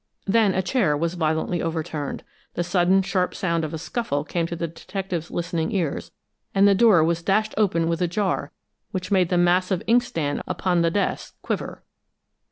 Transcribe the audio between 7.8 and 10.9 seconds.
with a jar which made the massive inkstand upon the